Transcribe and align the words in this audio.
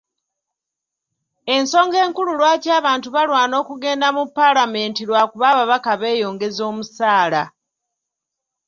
Ensonga 1.55 1.97
enkulu 2.05 2.31
lwaki 2.39 2.69
abantu 2.79 3.07
balwana 3.15 3.55
okugenda 3.61 4.07
mu 4.15 4.23
Paalamenti 4.37 5.01
lwakuba 5.09 5.45
ababaka 5.53 5.91
beeyongeza 6.01 6.61
omusaala. 6.71 7.43